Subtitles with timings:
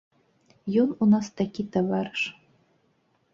[0.83, 2.21] Ён у нас такі таварыш.